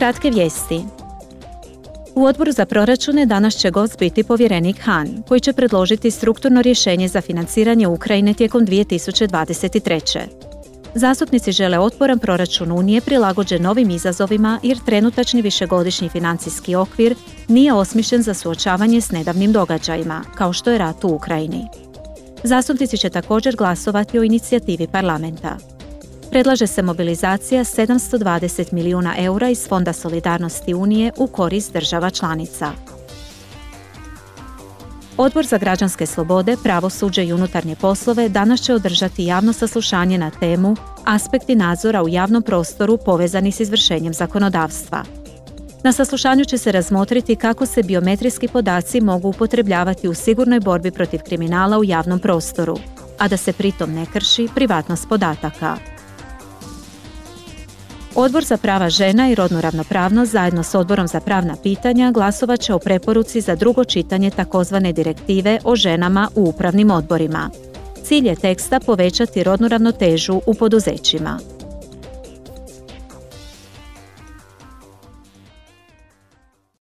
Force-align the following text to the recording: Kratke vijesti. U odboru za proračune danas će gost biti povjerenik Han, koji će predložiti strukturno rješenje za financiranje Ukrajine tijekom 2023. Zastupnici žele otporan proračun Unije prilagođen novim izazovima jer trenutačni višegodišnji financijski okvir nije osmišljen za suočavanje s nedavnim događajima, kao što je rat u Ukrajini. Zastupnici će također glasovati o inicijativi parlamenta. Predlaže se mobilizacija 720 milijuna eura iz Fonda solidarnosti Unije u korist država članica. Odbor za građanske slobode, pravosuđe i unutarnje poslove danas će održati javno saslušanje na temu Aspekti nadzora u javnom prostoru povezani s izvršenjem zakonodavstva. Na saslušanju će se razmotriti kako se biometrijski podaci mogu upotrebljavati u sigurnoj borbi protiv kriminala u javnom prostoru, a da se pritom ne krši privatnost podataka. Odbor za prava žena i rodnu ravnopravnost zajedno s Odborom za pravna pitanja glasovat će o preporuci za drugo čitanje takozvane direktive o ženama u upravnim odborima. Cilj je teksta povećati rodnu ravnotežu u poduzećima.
Kratke 0.00 0.30
vijesti. 0.30 0.84
U 2.14 2.24
odboru 2.24 2.52
za 2.52 2.66
proračune 2.66 3.26
danas 3.26 3.54
će 3.54 3.70
gost 3.70 3.98
biti 3.98 4.24
povjerenik 4.24 4.80
Han, 4.80 5.22
koji 5.28 5.40
će 5.40 5.52
predložiti 5.52 6.10
strukturno 6.10 6.62
rješenje 6.62 7.08
za 7.08 7.20
financiranje 7.20 7.86
Ukrajine 7.86 8.34
tijekom 8.34 8.66
2023. 8.66 10.20
Zastupnici 10.94 11.52
žele 11.52 11.78
otporan 11.78 12.18
proračun 12.18 12.72
Unije 12.72 13.00
prilagođen 13.00 13.62
novim 13.62 13.90
izazovima 13.90 14.60
jer 14.62 14.78
trenutačni 14.86 15.42
višegodišnji 15.42 16.08
financijski 16.08 16.74
okvir 16.74 17.14
nije 17.48 17.72
osmišljen 17.72 18.22
za 18.22 18.34
suočavanje 18.34 19.00
s 19.00 19.10
nedavnim 19.10 19.52
događajima, 19.52 20.24
kao 20.34 20.52
što 20.52 20.70
je 20.70 20.78
rat 20.78 21.04
u 21.04 21.08
Ukrajini. 21.08 21.68
Zastupnici 22.42 22.98
će 22.98 23.10
također 23.10 23.56
glasovati 23.56 24.18
o 24.18 24.22
inicijativi 24.22 24.86
parlamenta. 24.86 25.56
Predlaže 26.30 26.66
se 26.66 26.82
mobilizacija 26.82 27.64
720 27.64 28.72
milijuna 28.72 29.14
eura 29.18 29.48
iz 29.48 29.68
Fonda 29.68 29.92
solidarnosti 29.92 30.74
Unije 30.74 31.12
u 31.16 31.26
korist 31.26 31.72
država 31.72 32.10
članica. 32.10 32.72
Odbor 35.16 35.46
za 35.46 35.58
građanske 35.58 36.06
slobode, 36.06 36.56
pravosuđe 36.62 37.24
i 37.24 37.32
unutarnje 37.32 37.76
poslove 37.76 38.28
danas 38.28 38.60
će 38.60 38.74
održati 38.74 39.24
javno 39.24 39.52
saslušanje 39.52 40.18
na 40.18 40.30
temu 40.30 40.76
Aspekti 41.04 41.54
nadzora 41.54 42.02
u 42.02 42.08
javnom 42.08 42.42
prostoru 42.42 42.96
povezani 43.04 43.52
s 43.52 43.60
izvršenjem 43.60 44.14
zakonodavstva. 44.14 45.02
Na 45.84 45.92
saslušanju 45.92 46.44
će 46.44 46.58
se 46.58 46.72
razmotriti 46.72 47.36
kako 47.36 47.66
se 47.66 47.82
biometrijski 47.82 48.48
podaci 48.48 49.00
mogu 49.00 49.28
upotrebljavati 49.28 50.08
u 50.08 50.14
sigurnoj 50.14 50.60
borbi 50.60 50.90
protiv 50.90 51.20
kriminala 51.20 51.78
u 51.78 51.84
javnom 51.84 52.18
prostoru, 52.18 52.78
a 53.18 53.28
da 53.28 53.36
se 53.36 53.52
pritom 53.52 53.92
ne 53.92 54.06
krši 54.12 54.48
privatnost 54.54 55.08
podataka. 55.08 55.89
Odbor 58.14 58.44
za 58.44 58.56
prava 58.56 58.90
žena 58.90 59.30
i 59.30 59.34
rodnu 59.34 59.60
ravnopravnost 59.60 60.32
zajedno 60.32 60.62
s 60.62 60.74
Odborom 60.74 61.08
za 61.08 61.20
pravna 61.20 61.56
pitanja 61.62 62.10
glasovat 62.10 62.60
će 62.60 62.74
o 62.74 62.78
preporuci 62.78 63.40
za 63.40 63.54
drugo 63.54 63.84
čitanje 63.84 64.30
takozvane 64.30 64.92
direktive 64.92 65.58
o 65.64 65.76
ženama 65.76 66.28
u 66.34 66.48
upravnim 66.48 66.90
odborima. 66.90 67.50
Cilj 68.02 68.28
je 68.28 68.36
teksta 68.36 68.80
povećati 68.80 69.44
rodnu 69.44 69.68
ravnotežu 69.68 70.40
u 70.46 70.54
poduzećima. 70.54 71.38